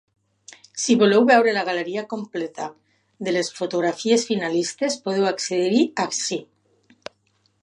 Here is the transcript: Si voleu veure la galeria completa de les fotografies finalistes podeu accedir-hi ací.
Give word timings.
Si 0.83 0.95
voleu 1.01 1.27
veure 1.31 1.53
la 1.57 1.65
galeria 1.67 2.05
completa 2.15 2.67
de 3.27 3.35
les 3.37 3.53
fotografies 3.61 4.27
finalistes 4.33 5.01
podeu 5.07 5.31
accedir-hi 5.35 5.89
ací. 6.09 6.45